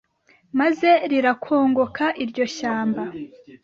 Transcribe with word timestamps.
maze 0.59 0.89
rirakongoka 1.11 2.05
iryo 2.23 2.45
shyamba 2.55 3.03